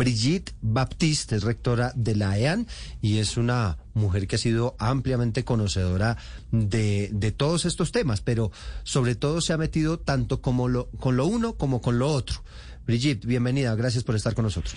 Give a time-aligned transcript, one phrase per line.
[0.00, 2.66] Brigitte Baptiste es rectora de la EAN
[3.02, 6.16] y es una mujer que ha sido ampliamente conocedora
[6.50, 8.50] de, de todos estos temas, pero
[8.82, 12.42] sobre todo se ha metido tanto como lo, con lo uno como con lo otro.
[12.86, 14.74] Brigitte, bienvenida, gracias por estar con nosotros.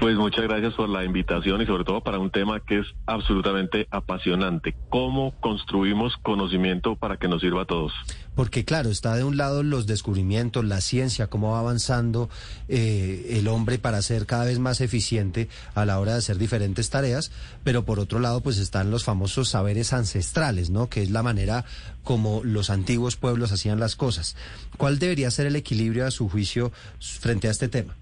[0.00, 3.86] Pues muchas gracias por la invitación y sobre todo para un tema que es absolutamente
[3.90, 4.74] apasionante.
[4.88, 7.92] ¿Cómo construimos conocimiento para que nos sirva a todos?
[8.34, 12.30] Porque claro, está de un lado los descubrimientos, la ciencia, cómo va avanzando
[12.68, 16.88] eh, el hombre para ser cada vez más eficiente a la hora de hacer diferentes
[16.88, 17.30] tareas,
[17.62, 20.88] pero por otro lado pues están los famosos saberes ancestrales, ¿no?
[20.88, 21.66] Que es la manera
[22.04, 24.34] como los antiguos pueblos hacían las cosas.
[24.78, 27.96] ¿Cuál debería ser el equilibrio a su juicio frente a este tema?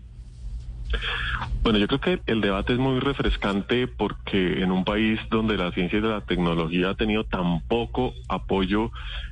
[1.62, 5.70] Bueno, yo creo que el debate es muy refrescante porque en un país donde la
[5.72, 8.90] ciencia y la tecnología ha tenido tan poco apoyo,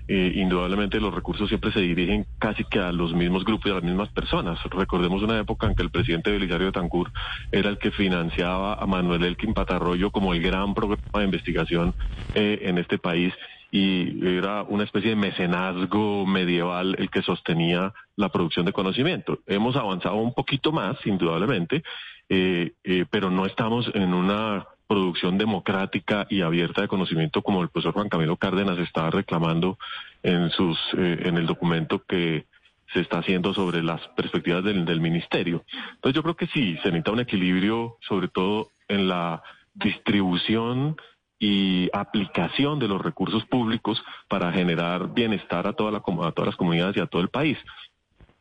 [0.08, 3.74] eh, indudablemente los recursos siempre se dirigen casi que a los mismos grupos y a
[3.74, 4.58] las mismas personas.
[4.64, 7.10] Recordemos una época en que el presidente Belisario de Tancur
[7.52, 11.94] era el que financiaba a Manuel Elkin Patarroyo como el gran programa de investigación
[12.34, 13.32] eh, en este país
[13.70, 19.40] y era una especie de mecenazgo medieval el que sostenía la producción de conocimiento.
[19.46, 21.82] Hemos avanzado un poquito más, indudablemente,
[22.28, 27.68] eh, eh, pero no estamos en una producción democrática y abierta de conocimiento como el
[27.68, 29.78] profesor Juan Camilo Cárdenas estaba reclamando
[30.22, 32.46] en sus eh, en el documento que
[32.92, 35.64] se está haciendo sobre las perspectivas del, del ministerio.
[35.94, 39.42] Entonces yo creo que sí, se necesita un equilibrio, sobre todo en la
[39.74, 40.96] distribución
[41.38, 46.56] y aplicación de los recursos públicos para generar bienestar a, toda la, a todas las
[46.56, 47.58] comunidades y a todo el país.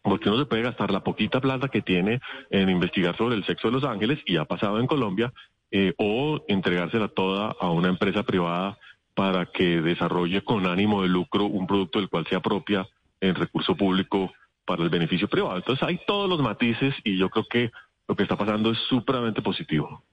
[0.02, 3.68] Porque uno se puede gastar la poquita plata que tiene en investigar sobre el sexo
[3.68, 5.34] de los ángeles, y ha pasado en Colombia,
[5.72, 8.78] eh, o entregársela toda a una empresa privada
[9.16, 12.88] para que desarrolle con ánimo de lucro un producto del cual se apropia
[13.20, 14.32] en recurso público
[14.66, 15.58] para el beneficio privado.
[15.58, 17.72] Entonces hay todos los matices y yo creo que
[18.08, 20.04] lo que está pasando es supremamente positivo.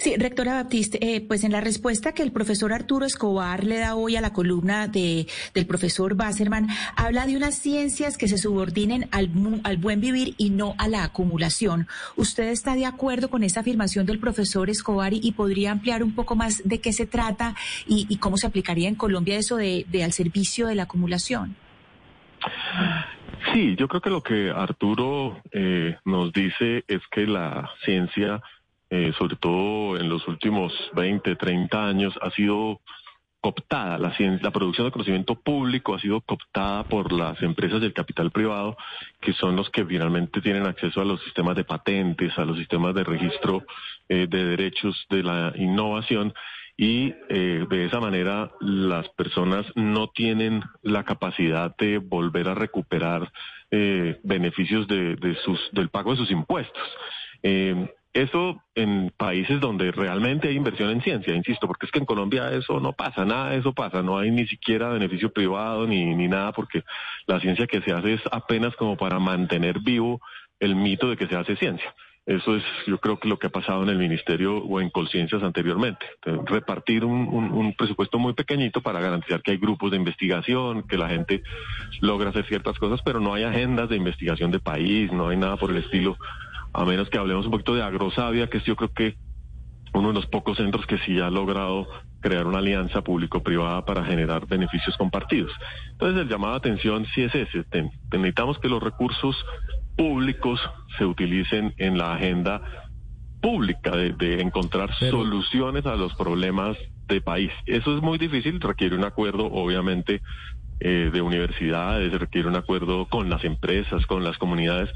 [0.00, 3.94] Sí, rectora Baptiste, eh, pues en la respuesta que el profesor Arturo Escobar le da
[3.94, 9.08] hoy a la columna de, del profesor Basserman, habla de unas ciencias que se subordinen
[9.10, 9.30] al,
[9.64, 11.88] al buen vivir y no a la acumulación.
[12.16, 16.36] ¿Usted está de acuerdo con esa afirmación del profesor Escobar y, podría ampliar un poco
[16.36, 17.54] más de qué se trata
[17.86, 21.56] y, cómo se aplicaría en Colombia eso de, de al servicio de la acumulación?
[23.52, 28.42] Sí, yo creo que lo que Arturo eh, nos dice es que la ciencia
[28.90, 32.80] eh, sobre todo en los últimos 20, 30 años, ha sido
[33.40, 33.98] cooptada.
[33.98, 38.32] La, ciencia, la producción de conocimiento público ha sido cooptada por las empresas del capital
[38.32, 38.76] privado,
[39.20, 42.92] que son los que finalmente tienen acceso a los sistemas de patentes, a los sistemas
[42.96, 43.62] de registro
[44.08, 46.34] eh, de derechos de la innovación.
[46.76, 53.30] Y eh, de esa manera las personas no tienen la capacidad de volver a recuperar
[54.24, 56.82] beneficios de, de, sus, del pago de sus impuestos.
[58.12, 62.50] Eso en países donde realmente hay inversión en ciencia, insisto, porque es que en Colombia
[62.50, 66.26] eso no pasa, nada de eso pasa, no hay ni siquiera beneficio privado ni, ni
[66.26, 66.82] nada, porque
[67.26, 70.20] la ciencia que se hace es apenas como para mantener vivo
[70.58, 71.94] el mito de que se hace ciencia.
[72.26, 75.42] Eso es, yo creo que lo que ha pasado en el ministerio o en Colciencias
[75.42, 76.04] anteriormente.
[76.46, 81.08] Repartir un, un, presupuesto muy pequeñito para garantizar que hay grupos de investigación, que la
[81.08, 81.42] gente
[82.00, 85.56] logra hacer ciertas cosas, pero no hay agendas de investigación de país, no hay nada
[85.56, 86.16] por el estilo
[86.72, 89.16] a menos que hablemos un poquito de Agrosavia, que es yo creo que
[89.92, 91.86] uno de los pocos centros que sí ha logrado
[92.20, 95.52] crear una alianza público-privada para generar beneficios compartidos.
[95.92, 97.64] Entonces el llamado a atención sí es ese,
[98.12, 99.36] necesitamos que los recursos
[99.96, 100.60] públicos
[100.98, 102.62] se utilicen en la agenda
[103.40, 106.76] pública de, encontrar soluciones a los problemas
[107.08, 107.50] de país.
[107.66, 110.20] Eso es muy difícil, requiere un acuerdo obviamente
[110.78, 114.90] eh, de universidades, requiere un acuerdo con las empresas, con las comunidades,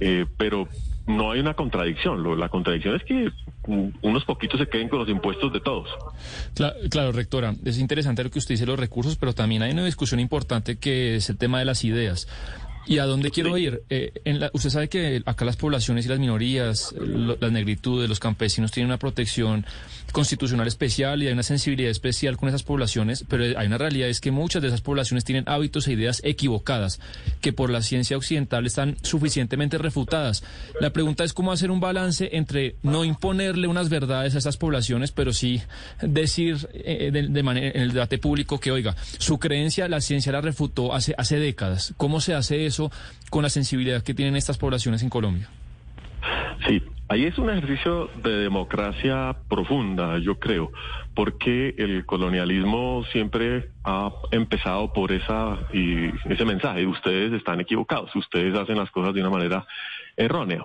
[0.00, 0.68] eh, pero
[1.06, 2.38] no hay una contradicción.
[2.38, 3.30] la contradicción es que
[4.02, 5.88] unos poquitos se queden con los impuestos de todos.
[6.90, 10.20] Claro, rectora, es interesante lo que usted dice, los recursos, pero también hay una discusión
[10.20, 12.28] importante que es el tema de las ideas.
[12.86, 13.82] ¿Y a dónde quiero ir?
[13.88, 18.08] Eh, en la, usted sabe que acá las poblaciones y las minorías, lo, las negritudes,
[18.08, 19.64] los campesinos tienen una protección
[20.12, 24.20] constitucional especial y hay una sensibilidad especial con esas poblaciones, pero hay una realidad es
[24.20, 27.00] que muchas de esas poblaciones tienen hábitos e ideas equivocadas
[27.40, 30.44] que por la ciencia occidental están suficientemente refutadas.
[30.80, 35.10] La pregunta es cómo hacer un balance entre no imponerle unas verdades a esas poblaciones,
[35.10, 35.62] pero sí
[36.00, 40.32] decir eh, de, de manera, en el debate público que, oiga, su creencia la ciencia
[40.32, 41.94] la refutó hace, hace décadas.
[41.96, 42.73] ¿Cómo se hace eso
[43.30, 45.48] con la sensibilidad que tienen estas poblaciones en Colombia?
[46.66, 50.70] Sí, ahí es un ejercicio de democracia profunda, yo creo,
[51.14, 58.56] porque el colonialismo siempre ha empezado por esa y ese mensaje: ustedes están equivocados, ustedes
[58.56, 59.66] hacen las cosas de una manera
[60.16, 60.64] errónea,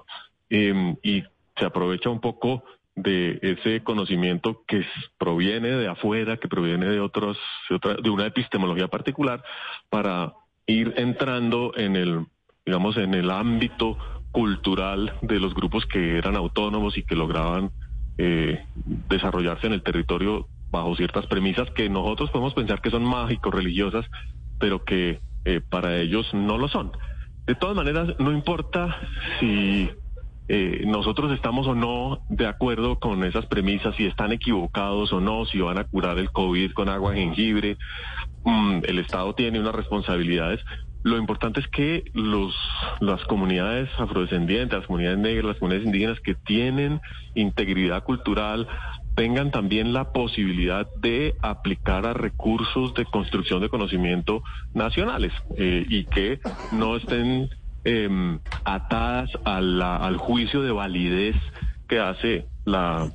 [0.50, 1.24] eh, y
[1.58, 2.64] se aprovecha un poco
[2.96, 4.86] de ese conocimiento que
[5.18, 7.38] proviene de afuera, que proviene de otros,
[7.70, 9.44] de, otra, de una epistemología particular,
[9.90, 10.34] para
[10.70, 12.26] ir entrando en el,
[12.66, 13.98] digamos, en el ámbito
[14.32, 17.72] cultural de los grupos que eran autónomos y que lograban
[18.18, 18.64] eh,
[19.10, 24.06] desarrollarse en el territorio bajo ciertas premisas que nosotros podemos pensar que son mágicos, religiosas,
[24.60, 26.92] pero que eh, para ellos no lo son.
[27.48, 28.96] De todas maneras, no importa
[29.40, 29.90] si
[30.48, 35.46] eh, nosotros estamos o no de acuerdo con esas premisas, si están equivocados o no,
[35.46, 37.78] si van a curar el COVID con agua jengibre,
[38.50, 40.62] mm, el Estado tiene unas responsabilidades.
[41.04, 42.54] Lo importante es que los,
[43.00, 47.00] las comunidades afrodescendientes, las comunidades negras, las comunidades indígenas que tienen
[47.36, 48.68] integridad cultural,
[49.16, 54.44] tengan también la posibilidad de aplicar a recursos de construcción de conocimiento
[54.74, 56.40] nacionales eh, y que
[56.72, 57.50] no estén
[57.86, 61.36] eh, atadas a la, al juicio de validez
[61.88, 63.12] que hace la...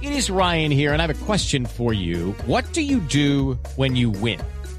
[0.00, 2.34] It is Ryan here and I have a question for you.
[2.46, 4.40] What do you do when you win?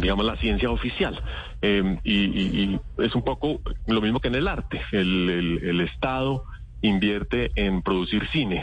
[0.00, 1.20] Digamos, la ciencia oficial.
[1.62, 4.80] Eh, y, y, y, es un poco lo mismo que en el arte.
[4.92, 6.44] El, el, el, Estado
[6.82, 8.62] invierte en producir cine.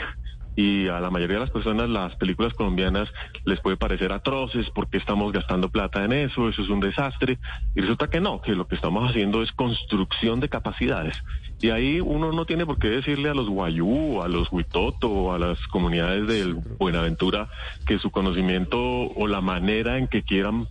[0.55, 3.07] Y a la mayoría de las personas las películas colombianas
[3.45, 7.39] les puede parecer atroces porque estamos gastando plata en eso, eso es un desastre.
[7.73, 11.15] Y resulta que no, que lo que estamos haciendo es construcción de capacidades.
[11.61, 15.39] Y ahí uno no tiene por qué decirle a los guayú, a los huitoto, a
[15.39, 17.47] las comunidades del Buenaventura
[17.85, 20.67] que su conocimiento o la manera en que quieran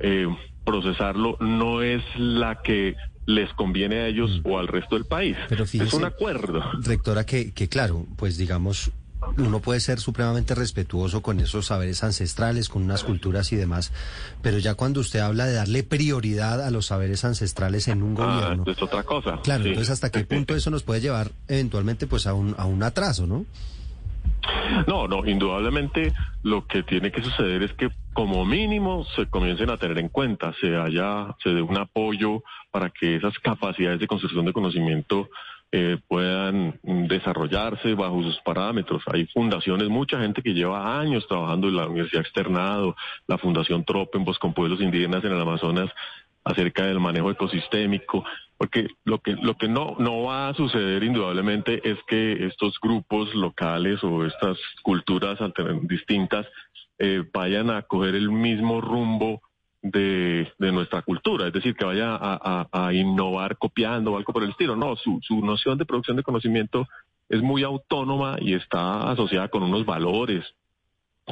[0.00, 0.26] eh,
[0.64, 2.96] procesarlo no es la que
[3.26, 4.48] les conviene a ellos mm.
[4.48, 5.36] o al resto del país.
[5.48, 6.62] Pero fíjese, es un acuerdo.
[6.80, 8.92] Rectora, que, que claro, pues digamos,
[9.38, 13.92] uno puede ser supremamente respetuoso con esos saberes ancestrales, con unas culturas y demás,
[14.42, 18.24] pero ya cuando usted habla de darle prioridad a los saberes ancestrales en un ah,
[18.24, 18.64] gobierno...
[18.66, 19.40] Es otra cosa.
[19.42, 19.70] Claro, sí.
[19.70, 23.26] entonces hasta qué punto eso nos puede llevar eventualmente pues a un, a un atraso,
[23.26, 23.46] ¿no?
[24.86, 26.12] No, no, indudablemente
[26.42, 30.52] lo que tiene que suceder es que como mínimo se comiencen a tener en cuenta,
[30.60, 35.28] se haya, se dé un apoyo para que esas capacidades de construcción de conocimiento
[35.74, 39.02] eh, puedan desarrollarse bajo sus parámetros.
[39.06, 42.94] Hay fundaciones, mucha gente que lleva años trabajando en la Universidad Externado,
[43.26, 45.90] la Fundación Tropenbos con pueblos indígenas en el Amazonas
[46.44, 48.24] acerca del manejo ecosistémico,
[48.58, 53.34] porque lo que lo que no no va a suceder indudablemente es que estos grupos
[53.34, 55.38] locales o estas culturas
[55.82, 56.46] distintas
[56.98, 59.42] eh, vayan a coger el mismo rumbo
[59.82, 64.44] de, de, nuestra cultura, es decir, que vaya a, a, innovar copiando o algo por
[64.44, 64.76] el estilo.
[64.76, 66.86] No, su, su noción de producción de conocimiento
[67.28, 70.44] es muy autónoma y está asociada con unos valores,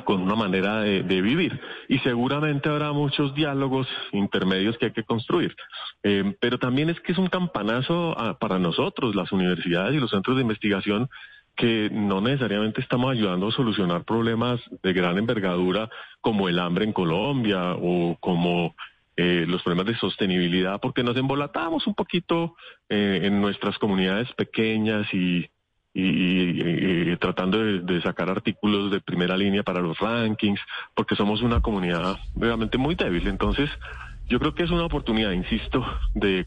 [0.04, 1.60] con una manera de, vivir.
[1.88, 5.54] Y seguramente habrá muchos diálogos intermedios que hay que construir.
[6.02, 10.10] Eh, pero también es que es un campanazo a, para nosotros, las universidades y los
[10.10, 11.08] centros de investigación,
[11.56, 16.92] que no necesariamente estamos ayudando a solucionar problemas de gran envergadura como el hambre en
[16.92, 18.74] Colombia o como
[19.16, 22.54] eh, los problemas de sostenibilidad, porque nos embolatamos un poquito
[22.88, 25.46] eh, en nuestras comunidades pequeñas y,
[25.92, 30.60] y, y, tratando de, sacar artículos de primera línea para los rankings,
[30.94, 33.26] porque somos una comunidad realmente muy débil.
[33.26, 33.68] Entonces,
[34.28, 36.46] yo creo que es una oportunidad, insisto, de,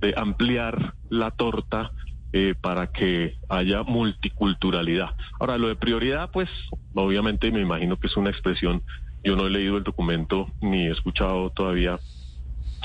[0.00, 1.92] de ampliar la torta
[2.32, 5.10] eh, para que haya multiculturalidad.
[5.38, 6.48] Ahora, lo de prioridad, pues
[6.94, 8.82] obviamente me imagino que es una expresión,
[9.22, 11.98] yo no he leído el documento ni he escuchado todavía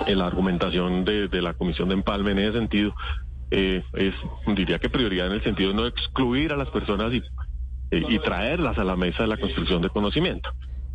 [0.08, 2.96] la argumentación de la Comisión de Empalme en ese sentido,
[3.52, 4.16] eh, es,
[4.56, 7.24] diría que prioridad en el sentido de no excluir a las personas y,
[7.92, 10.50] eh, traerlas a la mesa de la construcción de conocimiento.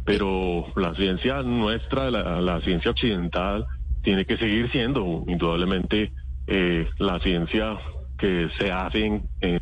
[0.05, 3.67] Pero la ciencia nuestra, la, la ciencia occidental,
[4.03, 6.13] tiene que seguir siendo indudablemente
[6.47, 7.79] eh, la ciencia
[8.19, 9.61] que se hace en, eh,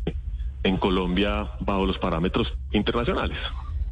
[0.63, 3.37] en Colombia bajo los parámetros internacionales.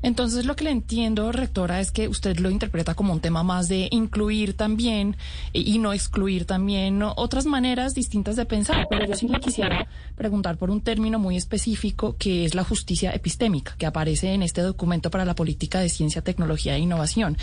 [0.01, 3.67] Entonces lo que le entiendo, rectora, es que usted lo interpreta como un tema más
[3.67, 5.17] de incluir también
[5.53, 8.87] y no excluir también otras maneras distintas de pensar.
[8.89, 13.11] Pero yo sí le quisiera preguntar por un término muy específico que es la justicia
[13.11, 17.37] epistémica, que aparece en este documento para la política de ciencia, tecnología e innovación.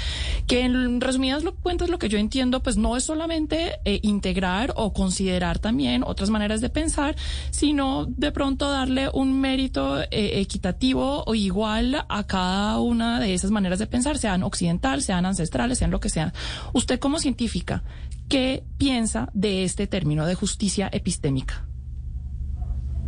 [0.46, 4.92] Que en resumidas cuentas lo que yo entiendo, pues no es solamente eh, integrar o
[4.92, 7.16] considerar también otras maneras de pensar,
[7.50, 12.41] sino de pronto darle un mérito eh, equitativo o igual a cada
[12.78, 16.32] una de esas maneras de pensar, sean occidental, sean ancestrales, sean lo que sean.
[16.72, 17.82] Usted como científica,
[18.28, 21.66] ¿qué piensa de este término de justicia epistémica?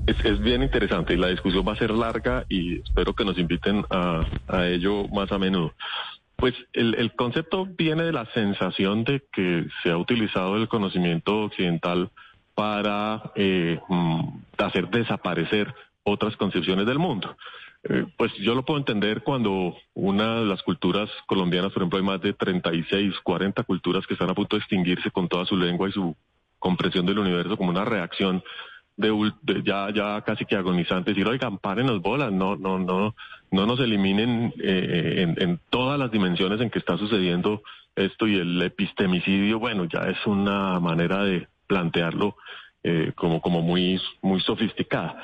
[0.06, 3.84] Es, bien interesante y la discusión va a ser larga y espero que nos inviten
[3.88, 4.26] a,
[4.66, 5.72] ello más a menudo.
[6.36, 12.10] Pues el, concepto viene de la sensación de que se ha utilizado el conocimiento occidental
[12.54, 17.34] para eh, mm, hacer desaparecer otras concepciones del mundo.
[17.86, 22.04] Eh, pues yo lo puedo entender cuando una de las culturas colombianas, por ejemplo, hay
[22.04, 25.88] más de 36, 40 culturas que están a punto de extinguirse con toda su lengua
[25.88, 26.16] y su
[26.58, 28.42] comprensión del universo como una reacción
[28.96, 29.12] de,
[29.64, 33.14] ya ya casi que agonizante decir oigan paren las bolas no no no
[33.50, 37.62] no nos eliminen eh, en, en, todas las dimensiones en que está sucediendo
[37.96, 42.36] esto y el epistemicidio bueno ya es una manera de plantearlo
[42.82, 45.16] eh, como como muy muy sofisticada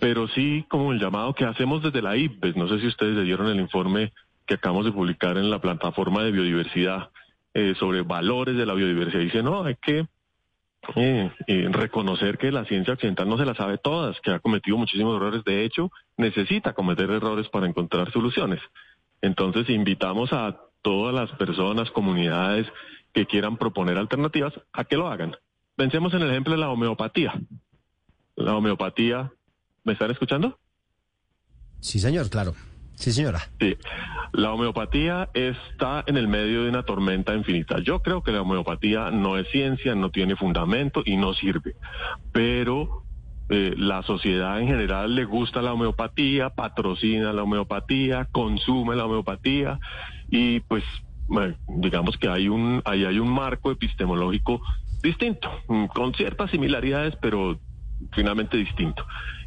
[0.00, 2.56] pero sí como el llamado que hacemos desde la IPES.
[2.56, 4.12] No sé si ustedes le dieron el informe
[4.46, 7.10] que acabamos de publicar en la plataforma de biodiversidad
[7.54, 9.22] eh, sobre valores de la biodiversidad.
[9.22, 10.06] Dice, no, hay que
[10.94, 14.76] eh, eh, reconocer que la ciencia occidental no se la sabe todas, que ha cometido
[14.76, 15.42] muchísimos errores.
[15.44, 18.60] De hecho, necesita cometer errores para encontrar soluciones.
[19.20, 22.66] Entonces, invitamos a todas las personas, comunidades
[23.12, 25.34] que quieran proponer alternativas a que lo hagan.
[25.74, 27.34] Pensemos en el ejemplo de la homeopatía.
[28.36, 29.32] La homeopatía
[29.86, 30.58] ¿Me están escuchando?
[31.78, 32.54] Sí, señor, claro.
[32.96, 33.38] Sí, señora.
[33.60, 33.76] Sí.
[34.32, 37.78] La homeopatía está en el medio de una tormenta infinita.
[37.78, 41.76] Yo creo que la homeopatía no es ciencia, no tiene fundamento y no sirve.
[42.32, 43.04] Pero
[43.48, 49.78] eh, la sociedad en general le gusta la homeopatía, patrocina la homeopatía, consume la homeopatía
[50.28, 50.82] y pues
[51.68, 54.60] digamos que hay un ahí hay un marco epistemológico
[55.02, 55.48] distinto,
[55.94, 57.60] con ciertas similaridades, pero
[58.12, 59.04] finalmente distinto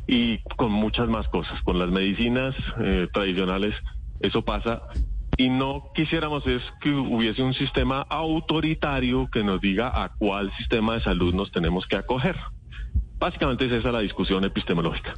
[0.10, 1.62] y con muchas más cosas.
[1.62, 3.76] Con las medicinas eh, tradicionales
[4.22, 4.82] eso pasa
[5.38, 10.96] y no quisiéramos es que hubiese un sistema autoritario que nos diga a cuál sistema
[10.96, 12.36] de salud nos tenemos que acoger.
[13.20, 15.14] Básicamente es esa la discusión epistemológica.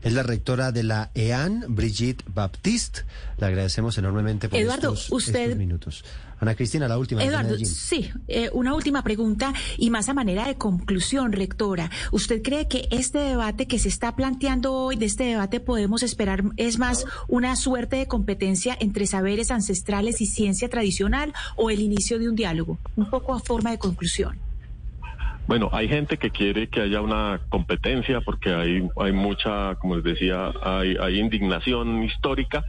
[0.00, 3.00] Es la rectora de la EAN, Brigitte Baptiste.
[3.38, 5.56] Le agradecemos enormemente por Eduardo, estos, usted...
[5.56, 6.04] minutos.
[6.38, 7.22] Ana Cristina, la última.
[7.22, 11.88] Eduardo, sí, eh, una última pregunta y más a manera de conclusión, rectora.
[12.10, 16.42] ¿Usted cree que este debate que se está planteando hoy, de este debate podemos esperar,
[16.56, 22.18] es más una suerte de competencia entre saberes ancestrales y ciencia tradicional o el inicio
[22.18, 22.78] de un diálogo?
[22.96, 24.51] Un poco a forma de conclusión.
[25.52, 30.02] Bueno, hay gente que quiere que haya una competencia porque hay, hay mucha, como les
[30.02, 32.64] decía, hay, hay indignación histórica,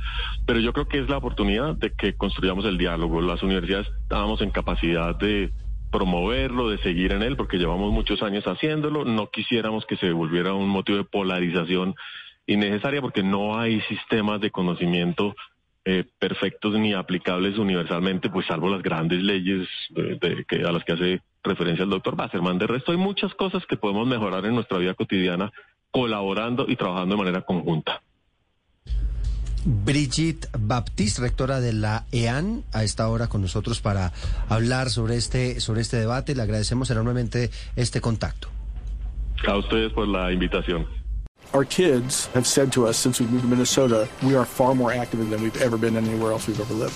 [0.46, 3.22] pero yo creo que es la oportunidad de que construyamos el diálogo.
[3.22, 5.54] Las universidades estamos en capacidad de
[5.94, 9.06] promoverlo, de seguir en él, porque llevamos muchos años haciéndolo.
[9.06, 11.96] No quisiéramos que se volviera un motivo de polarización
[12.48, 15.38] innecesaria porque no hay sistemas de conocimiento
[15.86, 20.92] eh, perfectos ni aplicables universalmente, pues salvo las grandes leyes de, que, a las que
[20.92, 22.58] hace referencia el doctor Basserman.
[22.58, 25.52] De resto hay muchas cosas que podemos mejorar en nuestra vida cotidiana
[25.92, 28.02] colaborando y trabajando de manera conjunta.
[29.66, 34.12] Brigitte Baptiste, rectora de la EAN, a esta hora con nosotros para
[34.50, 36.36] hablar sobre este, sobre este debate.
[36.36, 38.50] Le agradecemos enormemente este contacto.
[39.48, 40.86] A ustedes por la invitación.
[41.54, 44.92] Our kids have said to us since we moved to Minnesota, we are far more
[44.92, 46.96] active than we've ever been anywhere else we've ever lived.